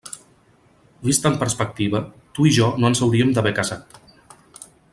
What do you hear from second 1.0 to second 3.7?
Vist en perspectiva, tu i jo no ens hauríem d'haver